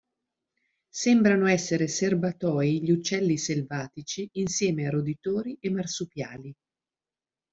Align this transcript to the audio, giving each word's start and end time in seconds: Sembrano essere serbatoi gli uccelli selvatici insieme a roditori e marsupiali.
Sembrano 0.89 1.45
essere 1.47 1.87
serbatoi 1.87 2.81
gli 2.81 2.89
uccelli 2.89 3.37
selvatici 3.37 4.27
insieme 4.31 4.87
a 4.87 4.89
roditori 4.89 5.55
e 5.59 5.69
marsupiali. 5.69 6.55